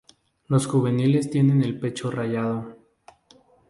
Los 0.47 0.65
juveniles 0.65 1.29
tienen 1.29 1.61
el 1.61 1.79
pecho 1.79 2.09
rayado. 2.09 2.75